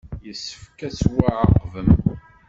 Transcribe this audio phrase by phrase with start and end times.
[0.25, 1.89] Yessefk ad ttwaɛaqben.